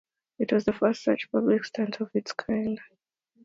It 0.39 0.51
was 0.51 0.65
the 0.65 0.73
first 0.73 1.03
such 1.03 1.29
publicity 1.29 1.63
stunt 1.67 2.01
of 2.01 2.09
its 2.15 2.33
kind. 2.33 2.81